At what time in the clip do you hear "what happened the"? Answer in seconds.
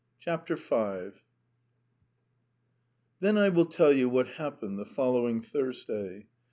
4.09-4.85